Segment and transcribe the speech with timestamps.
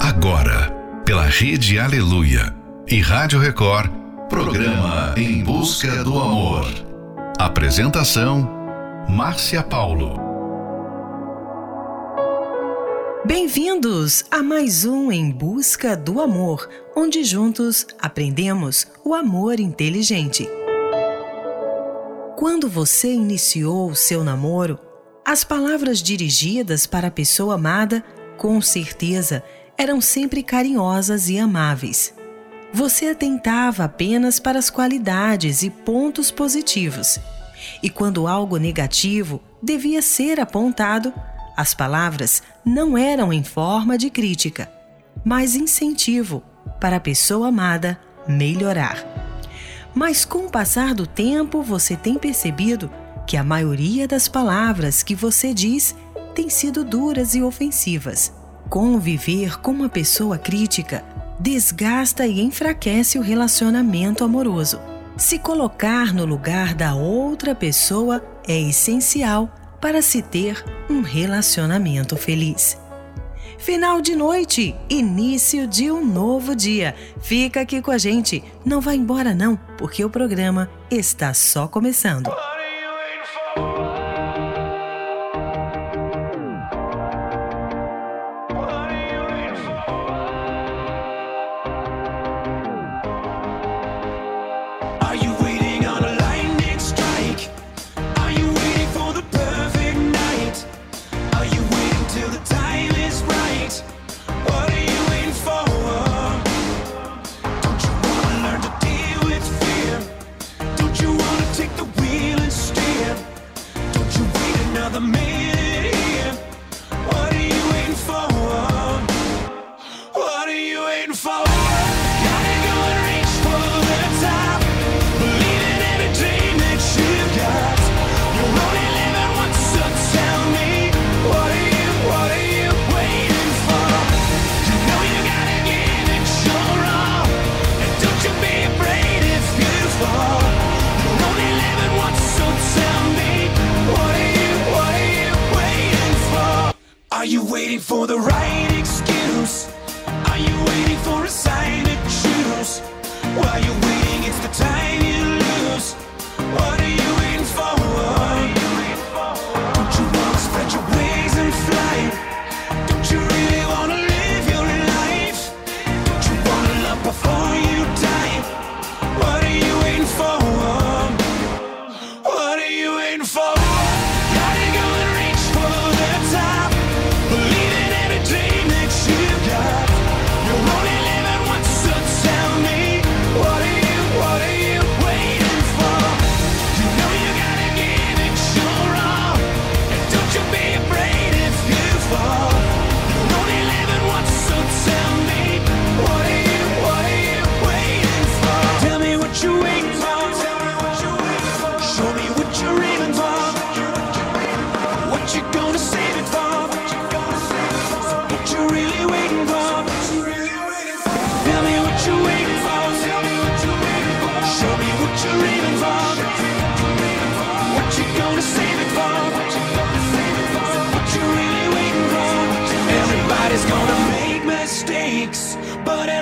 [0.00, 0.70] Agora,
[1.04, 2.54] pela Rede Aleluia
[2.86, 3.90] e Rádio Record,
[4.28, 6.66] programa Em Busca do Amor.
[7.36, 8.48] Apresentação:
[9.08, 10.16] Márcia Paulo.
[13.24, 20.48] Bem-vindos a mais um Em Busca do Amor, onde juntos aprendemos o amor inteligente.
[22.36, 24.78] Quando você iniciou o seu namoro,
[25.26, 28.04] as palavras dirigidas para a pessoa amada,
[28.38, 29.42] com certeza,
[29.78, 32.12] eram sempre carinhosas e amáveis.
[32.72, 37.20] Você atentava apenas para as qualidades e pontos positivos.
[37.80, 41.14] E quando algo negativo devia ser apontado,
[41.56, 44.70] as palavras não eram em forma de crítica,
[45.24, 46.42] mas incentivo
[46.80, 48.98] para a pessoa amada melhorar.
[49.94, 52.90] Mas com o passar do tempo, você tem percebido
[53.26, 55.94] que a maioria das palavras que você diz
[56.34, 58.37] tem sido duras e ofensivas.
[58.68, 61.02] Conviver com uma pessoa crítica
[61.40, 64.80] desgasta e enfraquece o relacionamento amoroso.
[65.16, 69.48] Se colocar no lugar da outra pessoa é essencial
[69.80, 72.76] para se ter um relacionamento feliz.
[73.58, 76.94] Final de noite, início de um novo dia.
[77.20, 82.30] Fica aqui com a gente, não vá embora não, porque o programa está só começando.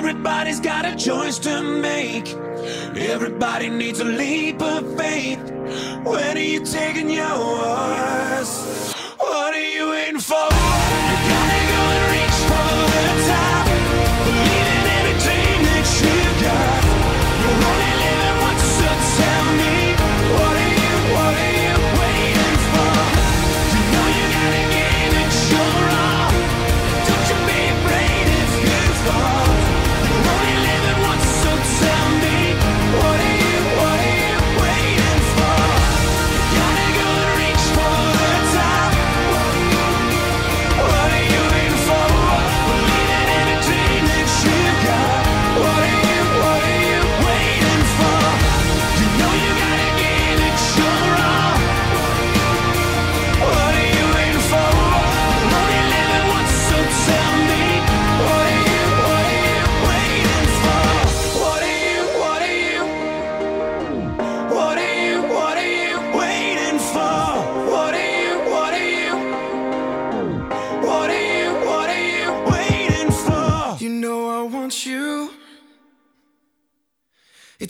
[0.07, 2.29] Everybody's got a choice to make.
[2.95, 5.51] Everybody needs a leap of faith.
[6.05, 8.93] When are you taking yours?
[9.17, 11.16] What are you in for?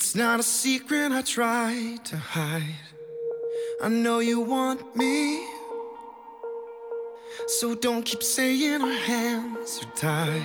[0.08, 2.86] It's not a secret I try to hide.
[3.82, 5.46] I know you want me.
[7.48, 10.42] So don't keep saying our hands are tied.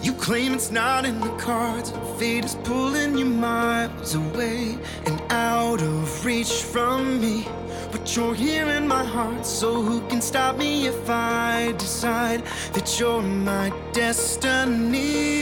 [0.00, 1.92] You claim it's not in the cards.
[2.20, 7.48] Fate is pulling you miles away and out of reach from me.
[7.90, 12.44] But you're here in my heart, so who can stop me if I decide
[12.74, 15.32] that you're my destiny?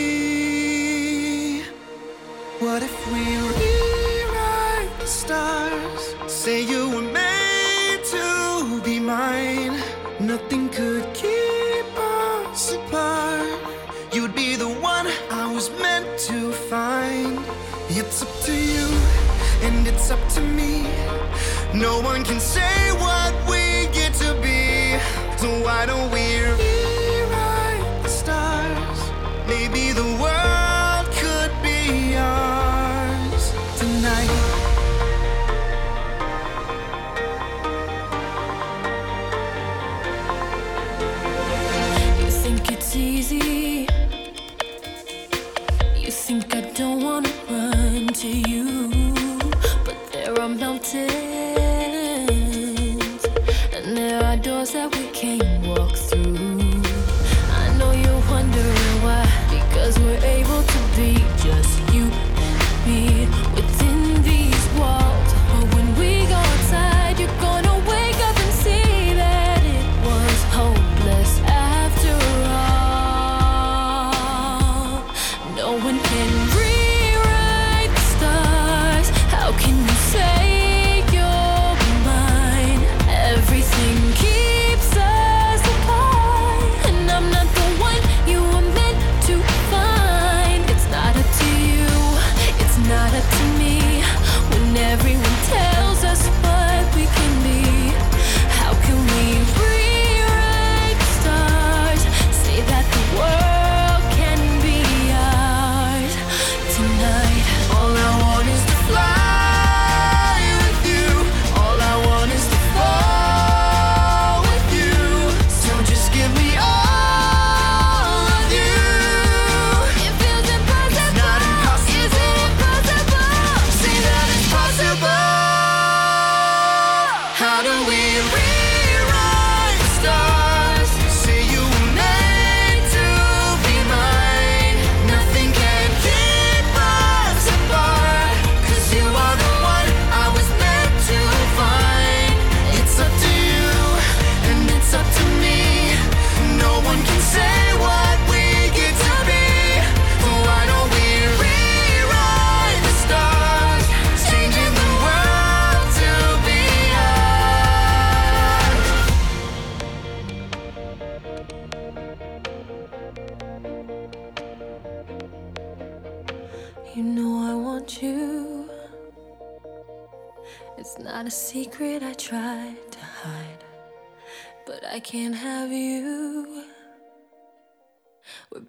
[2.60, 6.14] What if we rewrite the stars?
[6.26, 9.80] Say you were made to be mine.
[10.20, 13.48] Nothing could keep us apart.
[14.12, 17.40] You'd be the one I was meant to find.
[17.88, 18.86] It's up to you,
[19.62, 20.82] and it's up to me.
[21.72, 25.00] No one can say what we get to be.
[25.38, 26.59] So why don't we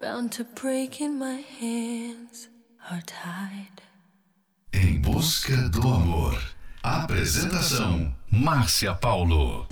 [0.01, 2.49] bound to break and my hands
[2.89, 3.81] are tied.
[4.73, 6.41] Em busca do amor.
[6.81, 9.67] Apresentação: Márcia Paulo.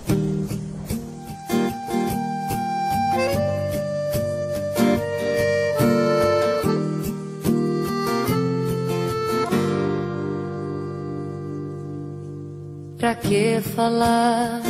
[12.98, 14.62] Pra que falar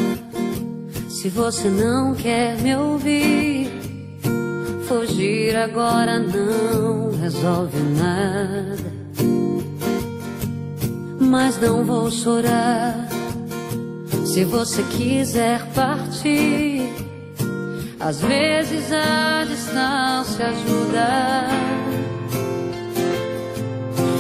[1.11, 3.90] se você não quer me ouvir?
[4.91, 8.93] Fugir agora não resolve nada.
[11.21, 13.07] Mas não vou chorar
[14.25, 16.93] se você quiser partir.
[18.01, 21.47] Às vezes a distância ajuda.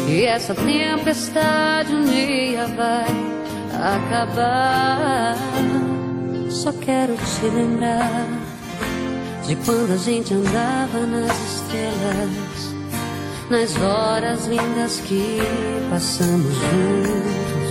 [0.08, 3.08] E essa tempestade um dia vai
[3.96, 5.34] acabar.
[6.48, 8.49] Só quero te lembrar
[9.50, 12.72] de quando a gente andava nas estrelas,
[13.50, 15.40] nas horas lindas que
[15.90, 17.70] passamos juntos.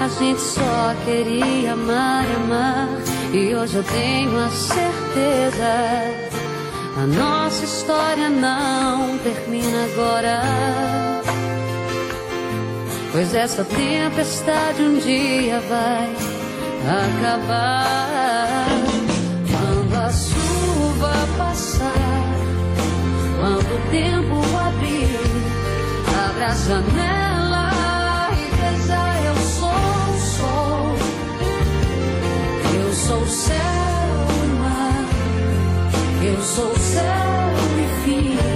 [0.00, 2.88] A gente só queria amar e amar,
[3.34, 5.74] e hoje eu tenho a certeza.
[6.96, 10.40] A nossa história não termina agora.
[13.12, 16.16] Pois essa tempestade um dia vai
[17.18, 18.65] acabar.
[23.76, 25.20] o tempo abriu.
[26.28, 27.70] Abra a janela
[28.32, 30.96] e veja, eu sou o sol.
[32.80, 33.56] Eu sou o céu
[34.28, 35.04] e o mar.
[36.24, 37.02] Eu sou o céu
[37.78, 38.55] e fim.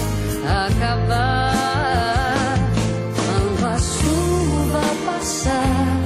[0.67, 1.53] acabar.
[3.15, 5.99] Quando a chuva passar,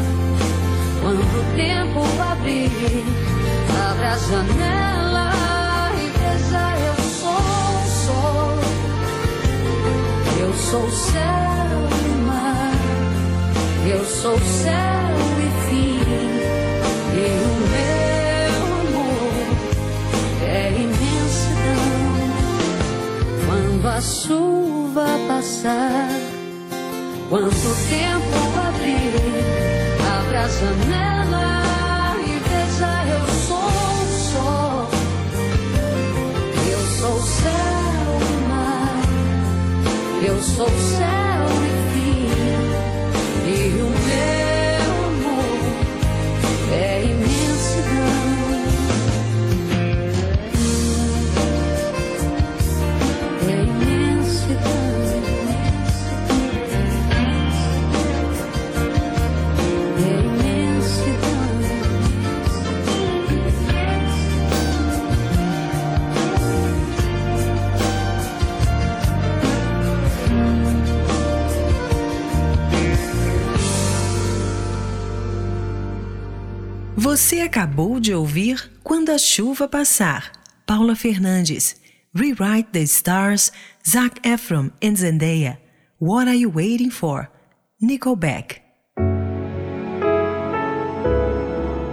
[1.02, 2.00] quando o tempo
[2.32, 3.04] abrir,
[3.90, 5.30] abre a janela
[5.98, 8.58] e veja, eu sou o sol.
[10.40, 12.74] Eu sou o céu e mar.
[13.88, 15.25] Eu sou o céu
[24.06, 26.10] chuva passar,
[27.30, 29.14] quando o tempo abrir,
[30.18, 31.48] abra a janela
[32.22, 34.90] e veja, eu sou o sol.
[36.72, 39.04] Eu sou o céu e mar.
[40.24, 41.25] Eu sou o céu
[77.06, 80.32] Você acabou de ouvir Quando a Chuva Passar,
[80.66, 81.76] Paula Fernandes,
[82.12, 83.52] Rewrite the Stars,
[83.88, 85.62] Zac Efron and Zendaya,
[86.02, 87.30] What Are You Waiting For,
[87.80, 88.60] Nickelback.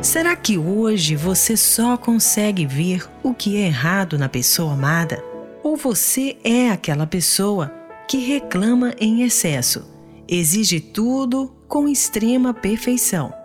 [0.00, 5.22] Será que hoje você só consegue ver o que é errado na pessoa amada?
[5.62, 7.70] Ou você é aquela pessoa
[8.08, 9.86] que reclama em excesso,
[10.26, 13.41] exige tudo com extrema perfeição?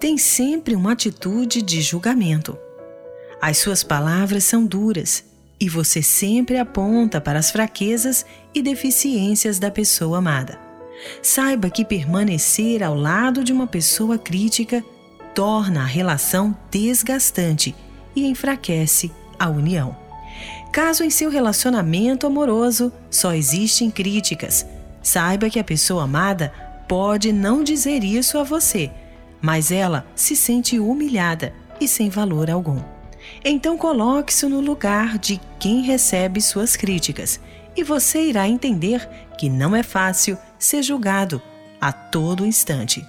[0.00, 2.58] Tem sempre uma atitude de julgamento.
[3.40, 5.22] As suas palavras são duras
[5.60, 10.58] e você sempre aponta para as fraquezas e deficiências da pessoa amada.
[11.22, 14.82] Saiba que permanecer ao lado de uma pessoa crítica
[15.34, 17.74] torna a relação desgastante
[18.16, 19.94] e enfraquece a união.
[20.72, 24.64] Caso em seu relacionamento amoroso só existem críticas,
[25.02, 26.52] saiba que a pessoa amada
[26.88, 28.90] pode não dizer isso a você
[29.40, 32.80] mas ela se sente humilhada e sem valor algum.
[33.44, 37.40] Então coloque-se no lugar de quem recebe suas críticas
[37.76, 41.40] e você irá entender que não é fácil ser julgado
[41.80, 43.04] a todo instante.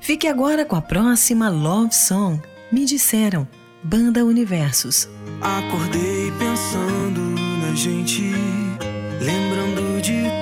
[0.00, 2.40] Fique agora com a próxima Love Song.
[2.70, 3.46] Me disseram,
[3.82, 5.08] Banda Universos.
[5.40, 7.20] Acordei pensando
[7.60, 8.32] na gente,
[9.20, 10.41] lembrando de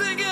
[0.00, 0.23] I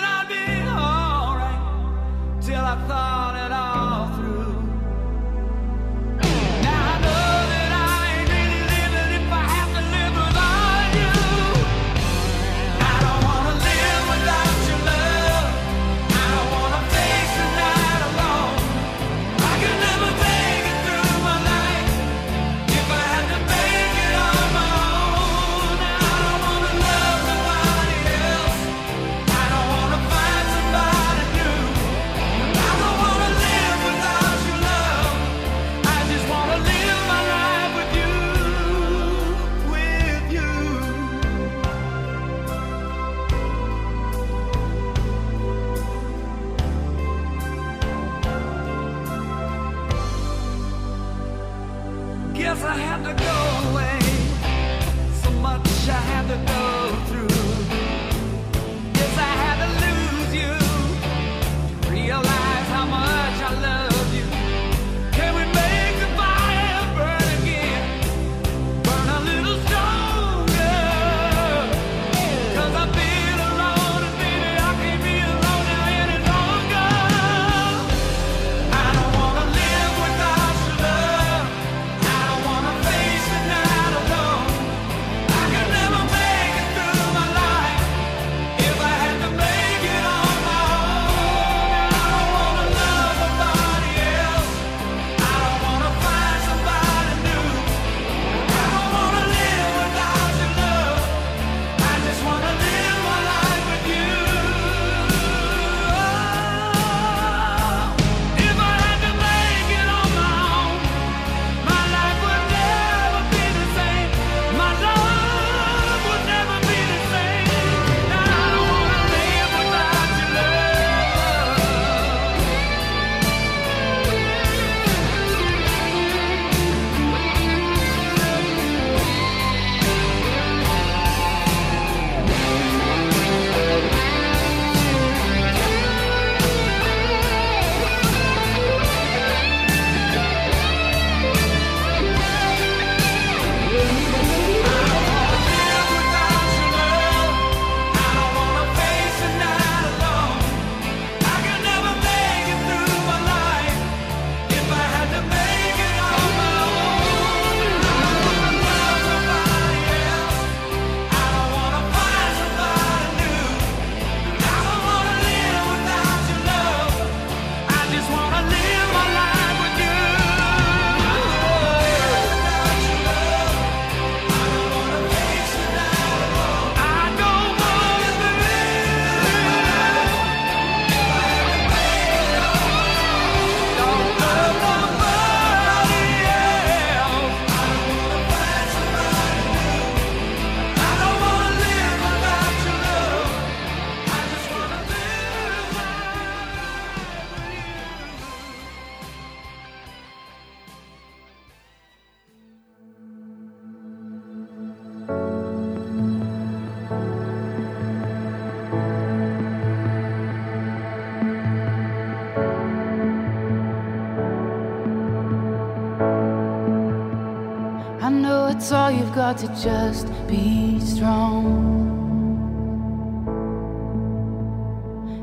[219.63, 221.47] just be strong.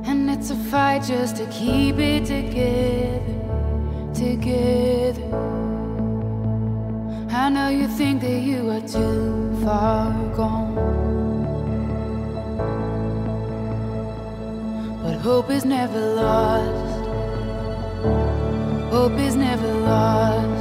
[0.06, 3.36] And it's a fight just to keep it together,
[4.14, 5.26] together.
[7.32, 10.76] I know you think that you are too far gone.
[15.04, 17.08] But hope is never lost.
[18.90, 20.59] Hope is never lost.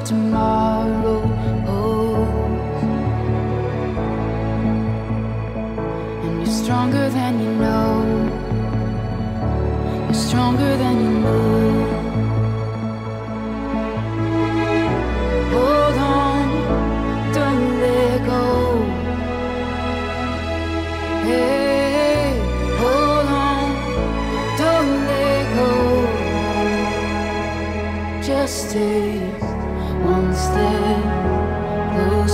[0.00, 0.77] for tomorrow.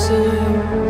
[0.07, 0.84] Closer.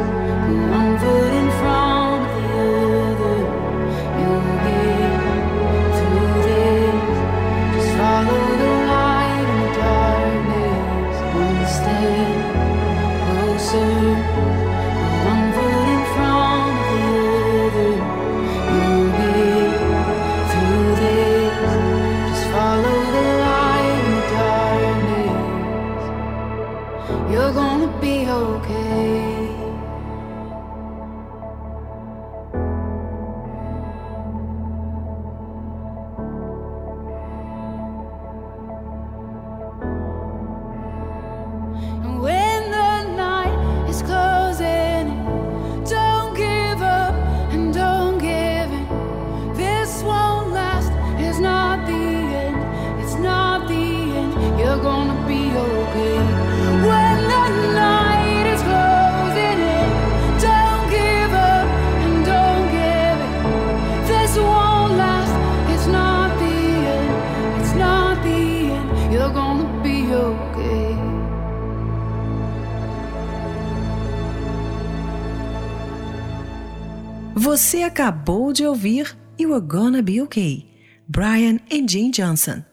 [78.75, 80.67] Ouvir You Are Gonna Be Okay,
[81.09, 82.65] Brian and Jane Johnson.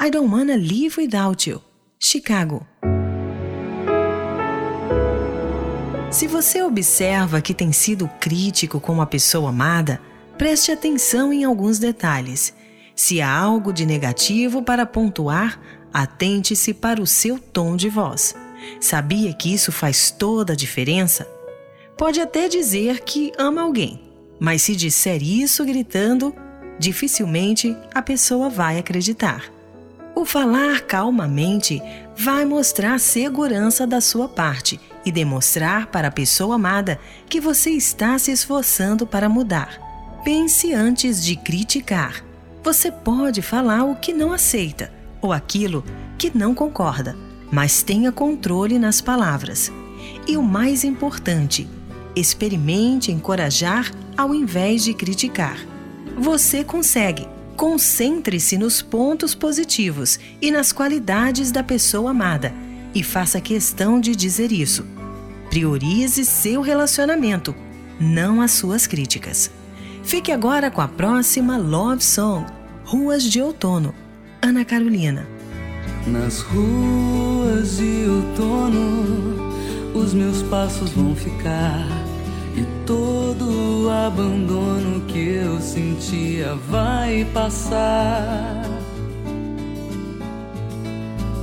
[0.00, 1.60] I Don't Wanna Live Without You,
[1.98, 2.66] Chicago.
[6.10, 10.00] Se você observa que tem sido crítico com uma pessoa amada,
[10.38, 12.54] preste atenção em alguns detalhes.
[12.96, 15.60] Se há algo de negativo para pontuar,
[15.92, 18.34] atente-se para o seu tom de voz.
[18.80, 21.28] Sabia que isso faz toda a diferença?
[21.98, 24.09] Pode até dizer que ama alguém,
[24.40, 26.34] mas se disser isso gritando,
[26.78, 29.44] dificilmente a pessoa vai acreditar.
[30.16, 31.80] O falar calmamente
[32.16, 36.98] vai mostrar segurança da sua parte e demonstrar para a pessoa amada
[37.28, 39.78] que você está se esforçando para mudar.
[40.24, 42.24] Pense antes de criticar.
[42.62, 45.84] Você pode falar o que não aceita ou aquilo
[46.18, 47.16] que não concorda,
[47.50, 49.72] mas tenha controle nas palavras.
[50.26, 51.68] E o mais importante,
[52.14, 55.58] experimente encorajar ao invés de criticar.
[56.18, 57.26] Você consegue.
[57.56, 62.54] Concentre-se nos pontos positivos e nas qualidades da pessoa amada
[62.94, 64.84] e faça questão de dizer isso.
[65.50, 67.54] Priorize seu relacionamento,
[68.00, 69.50] não as suas críticas.
[70.02, 72.46] Fique agora com a próxima Love Song,
[72.84, 73.94] Ruas de Outono,
[74.40, 75.28] Ana Carolina.
[76.06, 79.39] Nas ruas de outono,
[79.94, 81.86] os meus passos vão ficar.
[82.56, 88.62] E todo o abandono que eu sentia vai passar.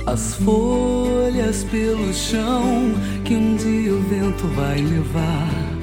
[0.06, 5.78] As folhas pelo chão que um dia o vento vai levar.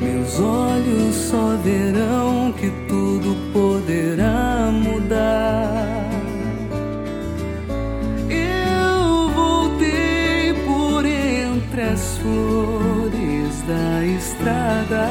[0.00, 6.05] Meus olhos só verão que tudo poderá mudar.
[12.26, 15.08] Flores da estrada.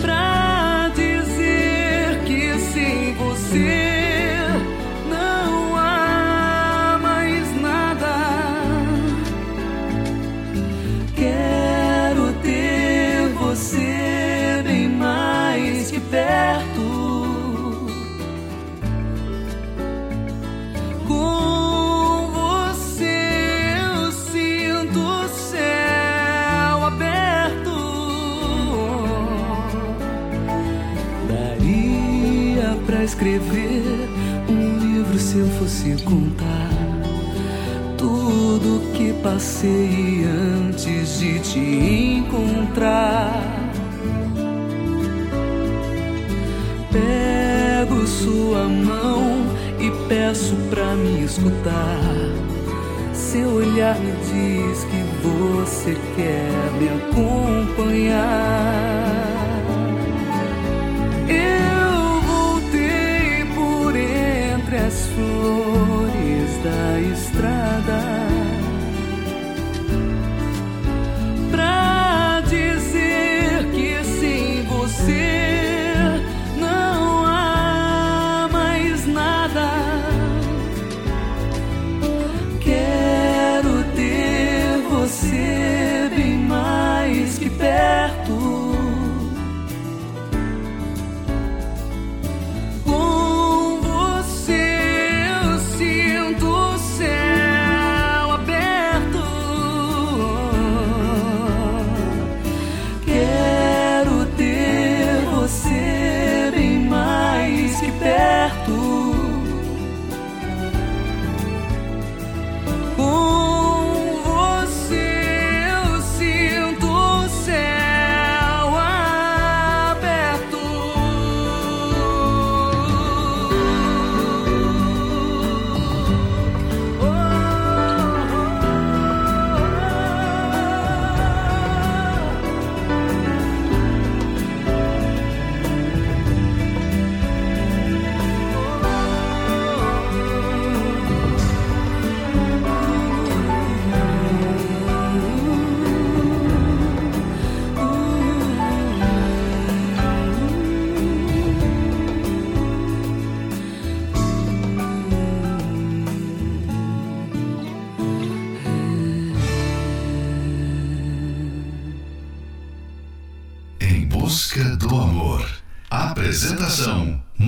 [0.00, 4.01] Pra dizer que sem você
[33.04, 34.08] Escrever
[34.48, 36.70] um livro se eu fosse contar
[37.98, 43.42] tudo que passei antes de te encontrar.
[46.92, 49.46] Pego sua mão
[49.80, 51.98] e peço pra me escutar.
[53.12, 59.11] Seu olhar me diz que você quer me acompanhar.
[64.92, 68.41] As flores da estrada.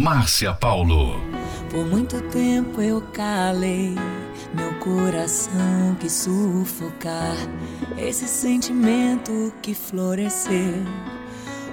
[0.05, 1.19] Márcia Paulo.
[1.71, 3.95] Por muito tempo eu calei
[4.53, 7.35] meu coração que sufocar
[7.97, 10.85] esse sentimento que floresceu.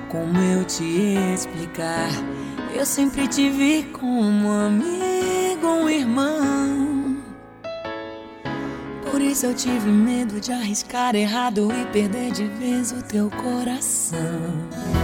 [0.08, 2.08] Como eu te explicar?
[2.74, 7.18] Eu sempre te vi como amigo, um irmão.
[9.12, 15.01] Por isso eu tive medo de arriscar errado e perder de vez o teu coração.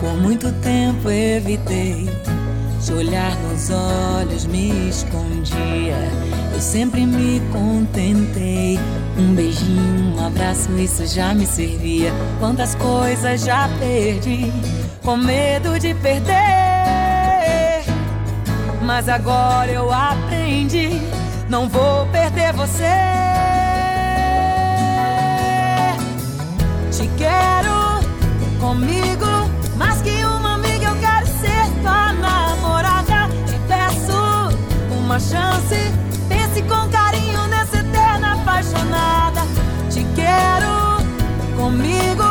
[0.00, 2.08] Por muito tempo evitei
[2.82, 5.98] te olhar nos olhos, me escondia.
[6.52, 8.80] Eu sempre me contentei.
[9.18, 12.10] Um beijinho, um abraço, isso já me servia.
[12.38, 14.50] Quantas coisas já perdi,
[15.04, 16.34] com medo de perder.
[18.82, 21.02] Mas agora eu aprendi,
[21.48, 22.84] não vou perder você.
[26.90, 28.00] Te quero
[28.58, 29.39] comigo,
[29.80, 33.30] mais que uma amiga, eu quero ser tua namorada.
[33.46, 34.12] Te peço
[34.92, 35.90] uma chance,
[36.28, 39.40] pense com carinho nessa eterna apaixonada.
[39.90, 41.00] Te quero
[41.56, 42.24] comigo,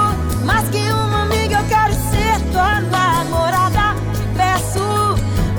[0.46, 3.96] mais que uma amiga, eu quero ser tua namorada.
[4.14, 5.16] Te peço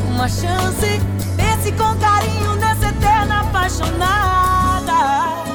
[0.09, 1.00] uma chance,
[1.37, 5.50] pense com carinho nessa eterna apaixonada.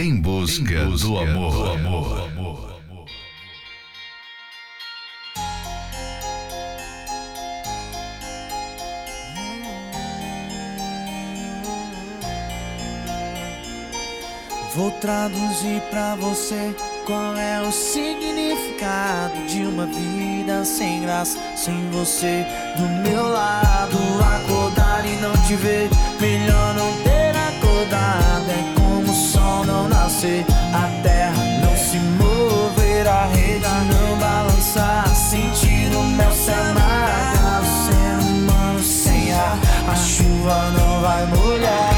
[0.00, 2.30] Em busca, do amor.
[14.74, 22.46] Vou traduzir pra você qual é o significado de uma vida sem graça, sem você
[22.78, 23.98] do meu lado.
[24.18, 28.50] Acordar e não te ver, melhor não ter acordado.
[28.50, 28.79] É
[29.80, 35.06] não nascer, a terra não se mover, a rede não balançar.
[35.14, 41.89] Sentir o mel se amargar, o ser humano sem ar, a chuva não vai molhar.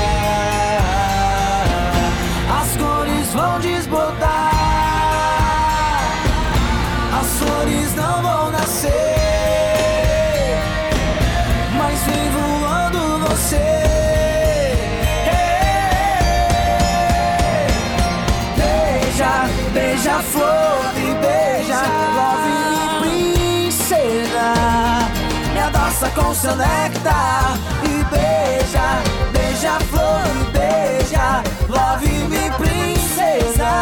[26.33, 33.73] Com seu néctar e beija, beija a flor e beija, love me princesa.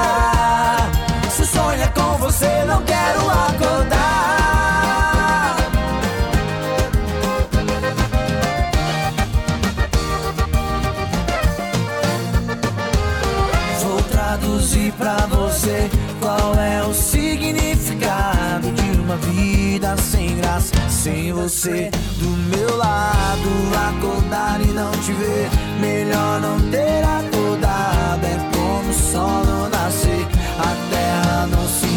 [1.31, 3.97] Se sonha com você, não quero acordar.
[13.81, 15.89] Vou traduzir pra você
[16.21, 17.30] qual é o significado
[19.11, 23.51] uma vida sem graça, sem você do meu lado.
[23.89, 28.25] Acordar e não te ver, melhor não ter acordado.
[28.25, 30.27] É como o sol não nascer,
[30.59, 31.90] a terra não se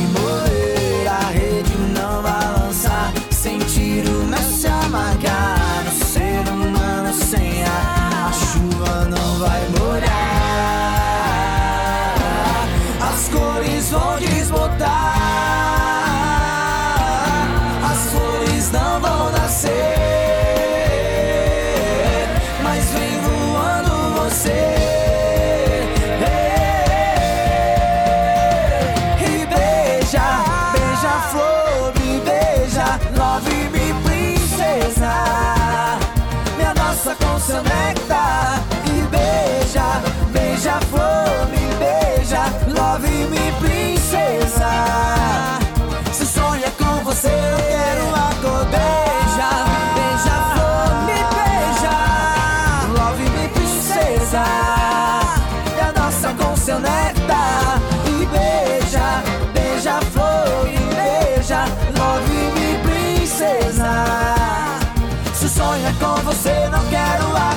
[37.63, 40.01] néctar e beija,
[40.31, 44.71] beija a flor, me beija, love me princesa.
[46.11, 48.69] Se sonha com você, eu quero acordar.
[48.69, 49.49] Beija,
[49.95, 51.95] beija a flor, me beija,
[52.97, 54.43] love me princesa.
[55.75, 61.65] Me abraça com seu néctar e beija, beija a flor e beija,
[61.97, 63.93] love me princesa.
[65.33, 67.52] Se sonha com você, não quero acordar.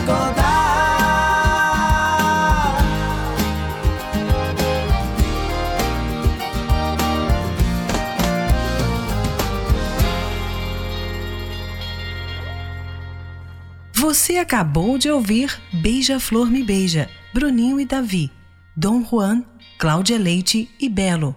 [14.07, 18.30] Você acabou de ouvir Beija-Flor Me Beija, Bruninho e Davi,
[18.76, 19.42] Dom Juan,
[19.76, 21.34] Cláudia Leite e Belo.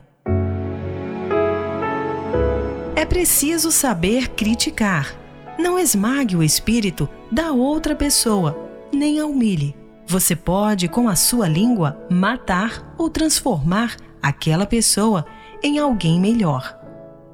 [2.95, 5.17] É preciso saber criticar.
[5.57, 8.55] Não esmague o espírito da outra pessoa,
[8.93, 9.75] nem a humilhe.
[10.05, 15.25] Você pode, com a sua língua, matar ou transformar aquela pessoa
[15.63, 16.79] em alguém melhor.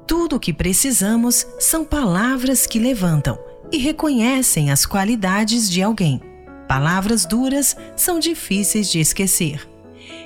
[0.06, 3.38] Tudo o que precisamos são palavras que levantam
[3.72, 6.20] e reconhecem as qualidades de alguém.
[6.68, 9.66] Palavras duras são difíceis de esquecer.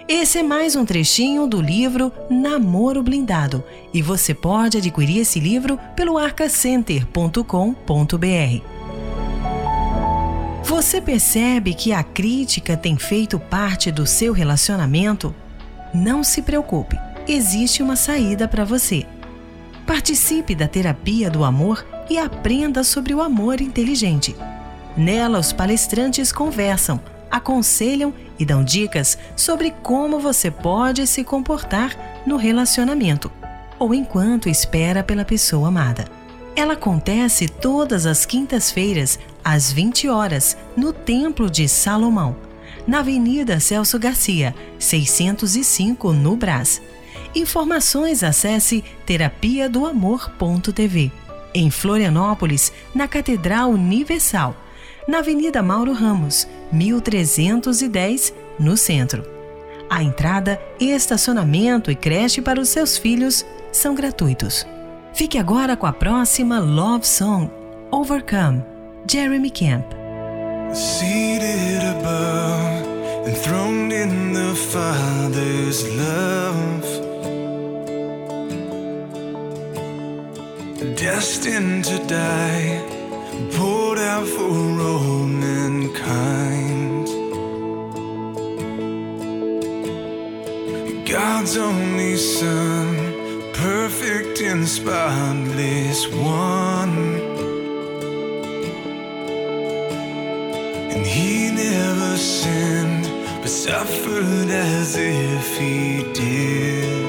[0.08, 3.62] Esse é mais um trechinho do livro Namoro Blindado
[3.94, 8.64] e você pode adquirir esse livro pelo arcacenter.com.br.
[10.64, 15.34] Você percebe que a crítica tem feito parte do seu relacionamento?
[15.94, 16.96] Não se preocupe,
[17.28, 19.06] existe uma saída para você.
[19.90, 24.36] Participe da terapia do amor e aprenda sobre o amor inteligente.
[24.96, 32.36] Nela, os palestrantes conversam, aconselham e dão dicas sobre como você pode se comportar no
[32.36, 33.32] relacionamento
[33.80, 36.04] ou enquanto espera pela pessoa amada.
[36.54, 42.36] Ela acontece todas as quintas-feiras, às 20 horas, no Templo de Salomão,
[42.86, 46.80] na Avenida Celso Garcia, 605, no Brás.
[47.34, 51.12] Informações acesse terapia do amor.tv.
[51.54, 54.56] Em Florianópolis, na Catedral Universal
[55.10, 59.24] na Avenida Mauro Ramos, 1310, no centro.
[59.88, 64.64] A entrada, estacionamento e creche para os seus filhos são gratuitos.
[65.12, 67.50] Fique agora com a próxima Love Song,
[67.90, 68.62] Overcome,
[69.10, 69.84] Jeremy Camp.
[70.72, 77.09] Seated above, enthroned in the Father's love,
[80.80, 82.82] destined to die.
[83.52, 87.06] poured out for all mankind.
[91.06, 92.96] God's only Son,
[93.52, 96.98] perfect and spotless one.
[100.92, 103.04] And he never sinned,
[103.42, 106.99] but suffered as if he did.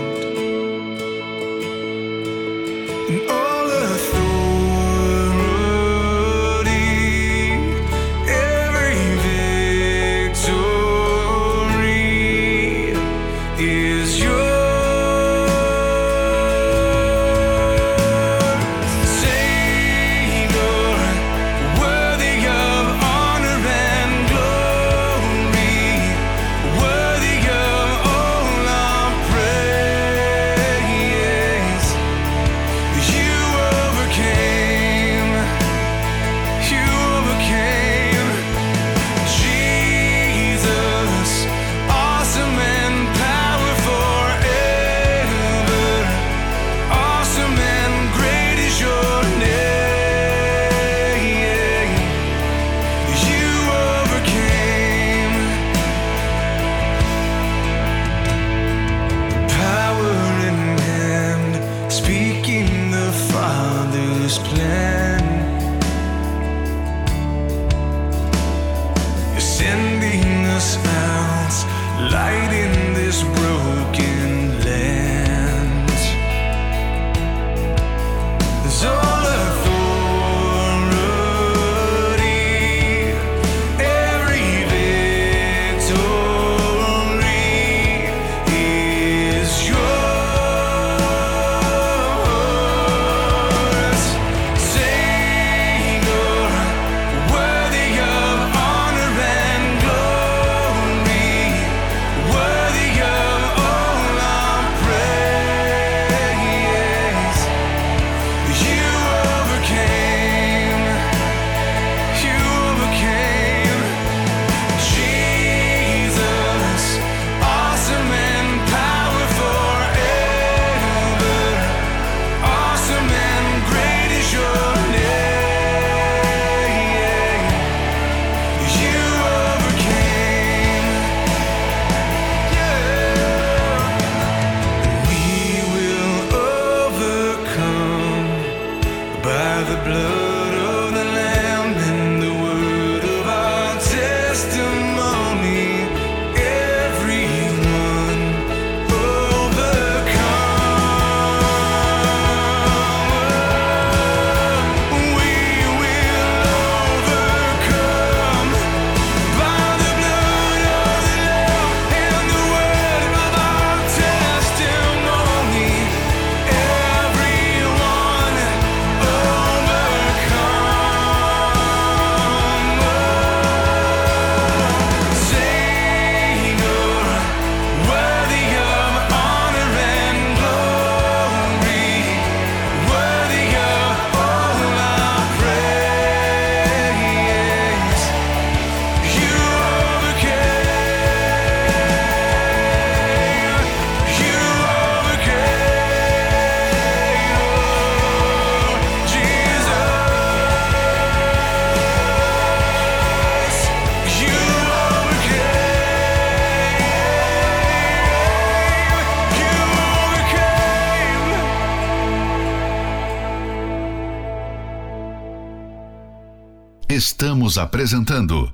[217.13, 218.51] Estamos apresentando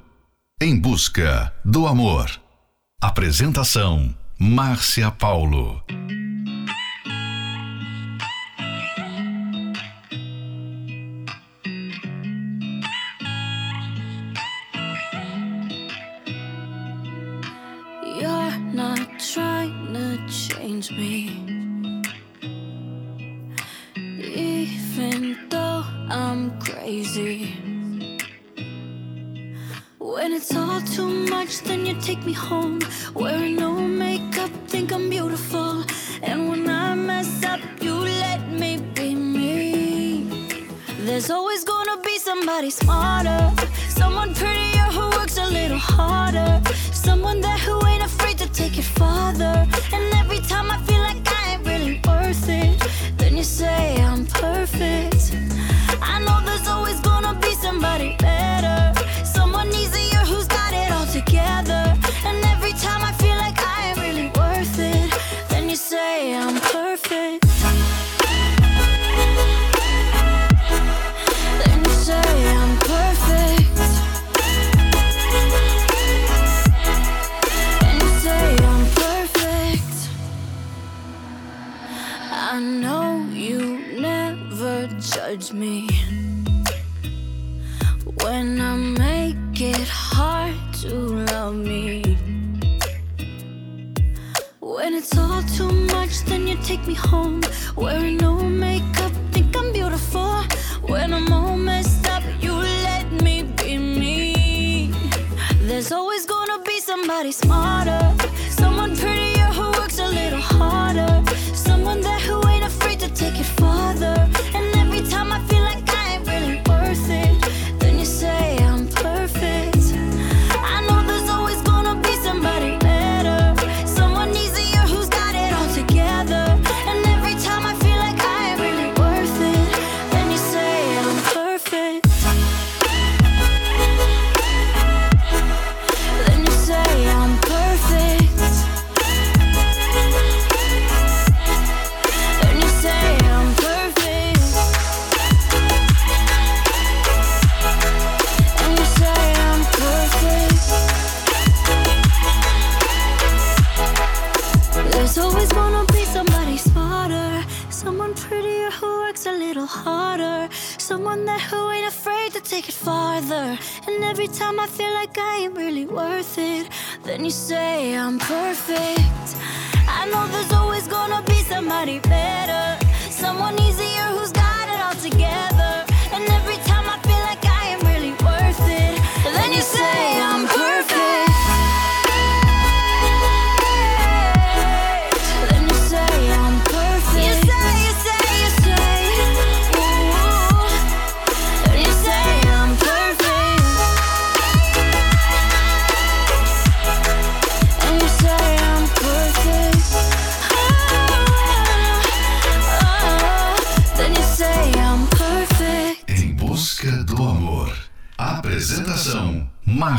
[0.59, 2.27] Em Busca do Amor.
[2.99, 5.83] Apresentação: Márcia Paulo.
[18.03, 21.56] You're not trying to change me.
[32.07, 32.79] take me home.
[33.15, 33.36] Where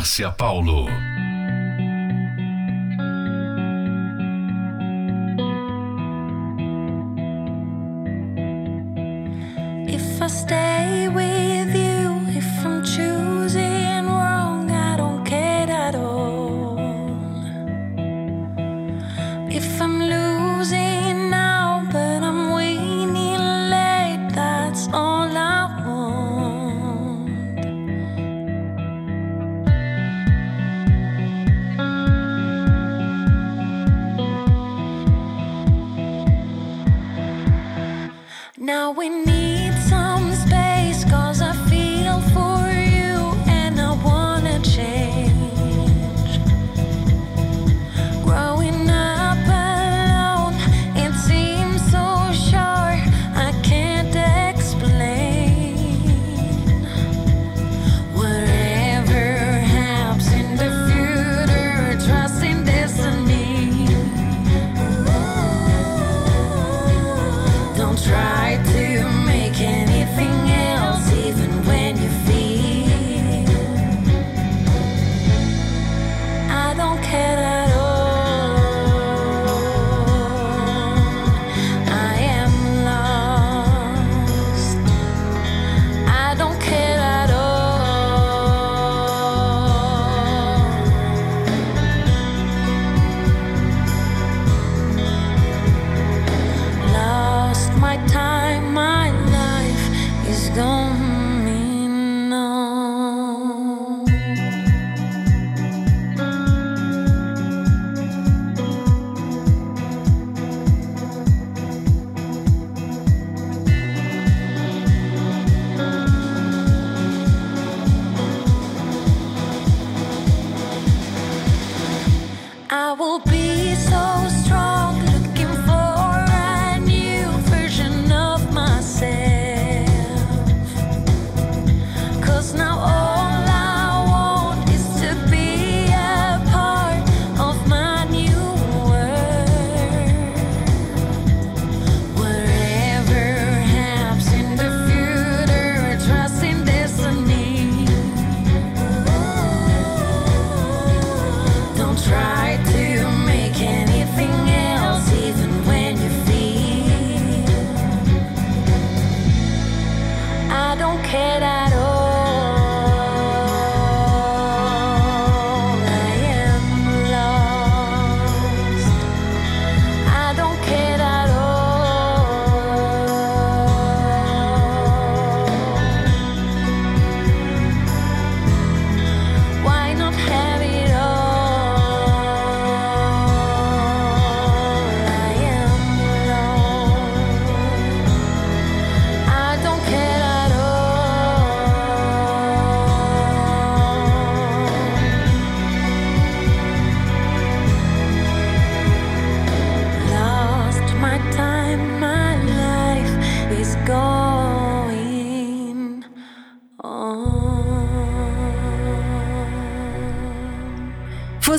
[0.09, 0.78] Márcia Paulo.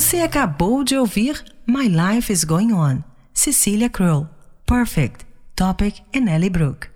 [0.01, 4.27] Você acabou de ouvir My Life is Going On, Cecilia Krull,
[4.65, 6.87] Perfect, Topic e Nelly Brook.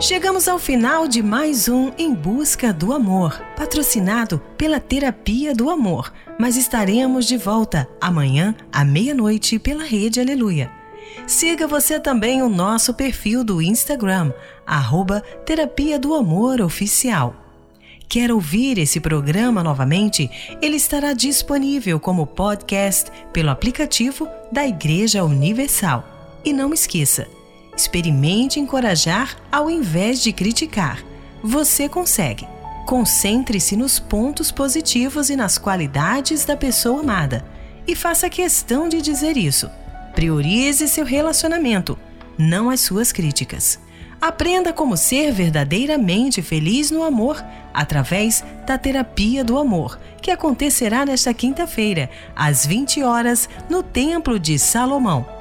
[0.00, 6.10] Chegamos ao final de mais um Em Busca do Amor, patrocinado pela Terapia do Amor,
[6.38, 10.72] mas estaremos de volta amanhã à meia-noite pela Rede Aleluia.
[11.26, 14.32] Siga você também o nosso perfil do Instagram,
[14.66, 17.49] arroba Terapia do Amor Oficial.
[18.10, 20.28] Quer ouvir esse programa novamente?
[20.60, 26.04] Ele estará disponível como podcast pelo aplicativo da Igreja Universal.
[26.44, 27.28] E não esqueça,
[27.76, 31.04] Experimente encorajar ao invés de criticar.
[31.40, 32.48] Você consegue.
[32.84, 37.46] Concentre-se nos pontos positivos e nas qualidades da pessoa amada.
[37.86, 39.70] E faça questão de dizer isso.
[40.16, 41.96] Priorize seu relacionamento,
[42.36, 43.78] não as suas críticas.
[44.20, 47.42] Aprenda como ser verdadeiramente feliz no amor
[47.72, 54.58] através da terapia do amor, que acontecerá nesta quinta-feira, às 20 horas, no Templo de
[54.58, 55.40] Salomão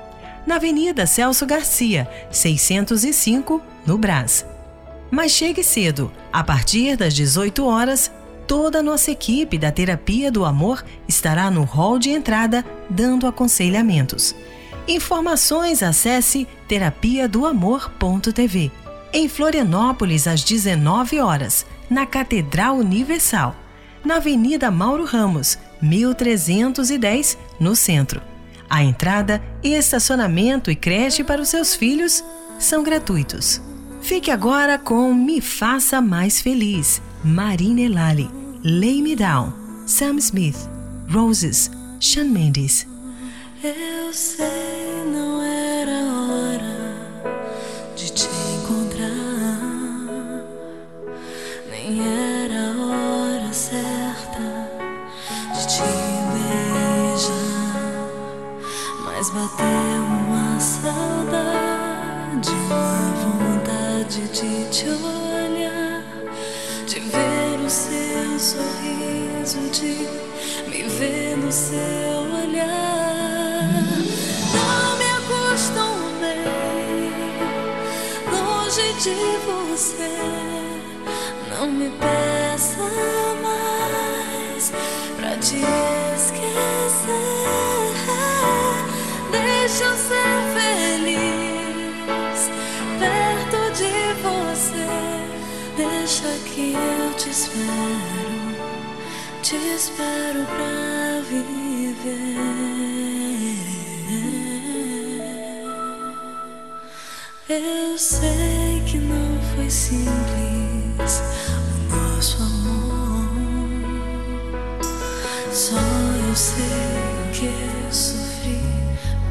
[0.49, 4.43] na Avenida Celso Garcia, 605, no Brás.
[5.11, 6.11] Mas chegue cedo.
[6.34, 8.11] A partir das 18 horas,
[8.47, 14.34] toda a nossa equipe da Terapia do Amor estará no hall de entrada dando aconselhamentos.
[14.89, 18.71] Informações acesse terapia do amor.tv.
[19.13, 23.55] Em Florianópolis às 19 horas, na Catedral Universal,
[24.03, 28.19] na Avenida Mauro Ramos, 1310, no centro.
[28.67, 32.23] A entrada estacionamento e creche para os seus filhos
[32.57, 33.61] são gratuitos.
[34.01, 38.27] Fique agora com Me Faça Mais Feliz, Marina Elali,
[38.63, 39.53] Lay Me Down,
[39.85, 40.57] Sam Smith,
[41.07, 41.69] Roses,
[41.99, 42.87] Sean Mendes.
[43.62, 46.95] Eu sei, não era hora
[47.93, 49.10] de te encontrar,
[51.70, 54.39] nem era hora certa
[55.53, 55.82] de te
[57.12, 57.76] beijar,
[59.03, 66.05] mas bateu uma saudade, uma vontade de te olhar,
[66.88, 70.07] de ver o seu sorriso, de
[70.70, 72.98] me ver no seu olhar.
[78.99, 79.15] De
[79.47, 80.11] você.
[81.49, 82.83] Não me peça
[83.41, 84.73] mais
[85.15, 85.55] pra te
[86.17, 86.49] esquecer.
[89.31, 91.19] Deixa eu ser feliz
[92.99, 94.87] perto de você.
[95.77, 98.53] Deixa que eu te espero,
[99.41, 101.69] te espero pra viver.
[107.47, 108.59] Eu sei
[109.70, 111.22] simples
[111.70, 113.30] o nosso amor.
[115.51, 116.65] Só eu sei
[117.34, 118.61] que eu sofri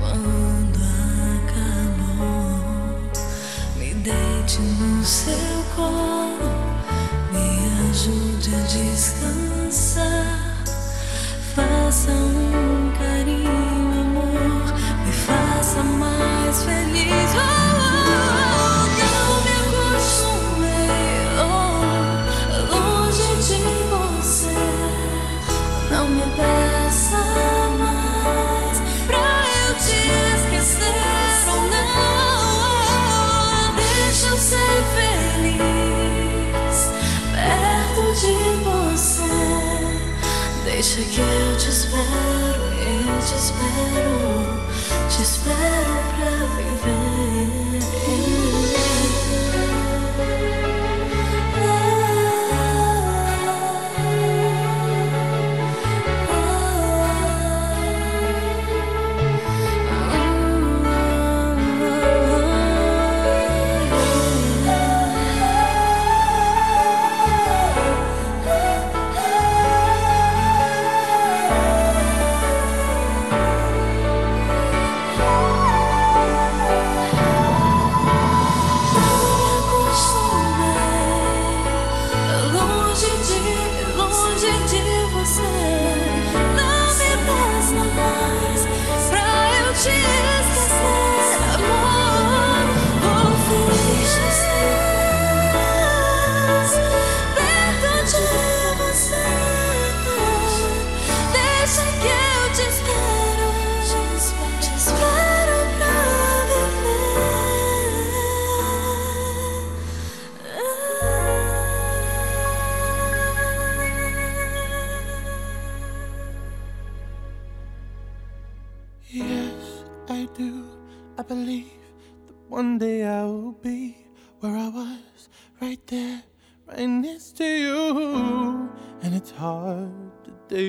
[0.00, 0.78] quando
[1.42, 2.60] acabou.
[3.76, 6.52] Me deite no seu colo,
[7.32, 10.64] me ajude a descansar.
[11.54, 14.72] Faça um carinho, amor,
[15.04, 17.57] me faça mais feliz.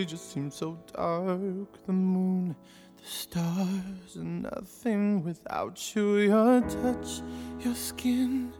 [0.10, 1.86] just seem so dark.
[1.86, 2.56] The moon,
[2.98, 6.18] the stars, and nothing without you.
[6.18, 7.22] Your touch,
[7.60, 8.52] your skin.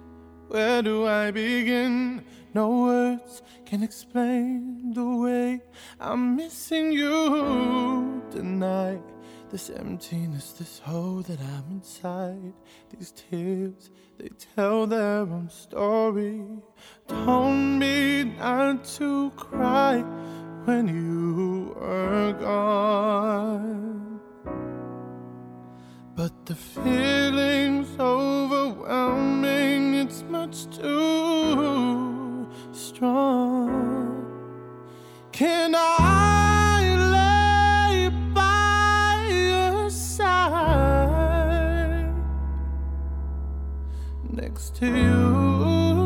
[0.50, 2.24] Where do I begin?
[2.54, 5.62] No words can explain the way
[6.00, 9.02] I'm missing you tonight.
[9.50, 12.54] This emptiness, this hole that I'm inside.
[12.96, 13.90] These tears,
[14.20, 16.44] they tell their own story.
[17.08, 20.04] Told me not to cry
[20.66, 24.20] when you are gone.
[26.16, 34.26] But the feeling's overwhelming, it's much too strong.
[35.32, 41.00] Can I lay by your side
[44.30, 45.99] next to you?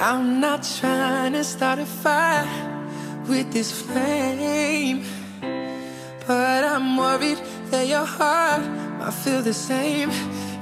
[0.00, 2.46] I'm not trying to start a fire
[3.26, 5.02] with this flame
[6.24, 7.40] But I'm worried
[7.70, 8.62] that your heart
[8.98, 10.10] might feel the same.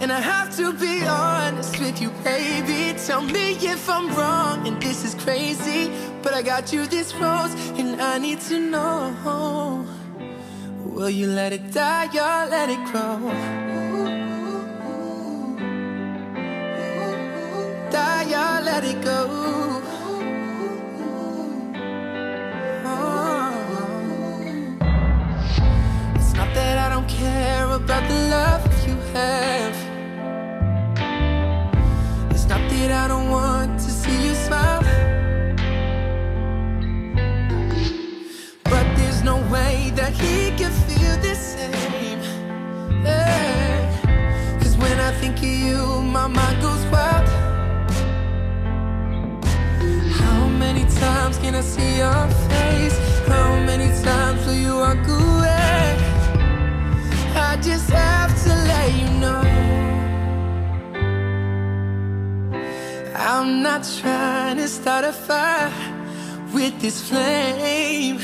[0.01, 2.99] And I have to be honest with you, baby.
[2.99, 5.91] Tell me if I'm wrong and this is crazy
[6.23, 9.87] But I got you this rose and I need to know.
[10.85, 13.66] Will you let it die or let it grow?
[18.77, 19.21] Let it go?
[22.85, 23.51] Oh.
[26.17, 29.77] It's not that I don't care about the love you have.
[32.33, 34.83] It's not that I don't want to see you smile.
[38.65, 42.21] But there's no way that he can feel the same.
[43.05, 44.59] Yeah.
[44.61, 46.76] Cause when I think of you, my mind goes
[51.27, 52.97] times can I see your face?
[53.27, 55.97] How many times will you walk away?
[57.35, 59.43] I just have to let you know.
[63.17, 65.73] I'm not trying to start a fire
[66.55, 68.21] with this flame.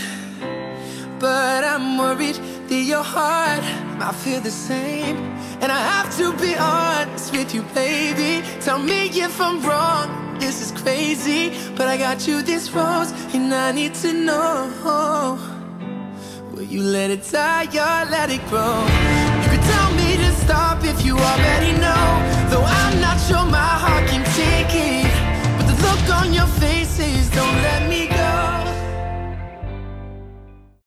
[1.19, 2.39] But I'm worried
[2.69, 3.65] that your heart
[3.99, 5.17] might feel the same.
[5.61, 8.47] And I have to be honest with you, baby.
[8.61, 10.32] Tell me if I'm wrong.
[10.45, 11.53] This is crazy.
[11.77, 15.39] But I got you this rose, and I need to know.
[16.53, 18.79] Will you let it die or let it grow?
[19.43, 22.07] You could tell me to stop if you already know.
[22.51, 25.13] Though I'm not sure my heart can take it.
[25.57, 27.82] But the look on your face says, don't let me